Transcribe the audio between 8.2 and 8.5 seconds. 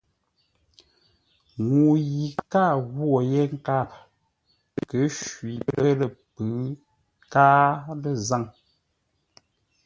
zâŋ.